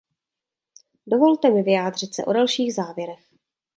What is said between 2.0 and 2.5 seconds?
se o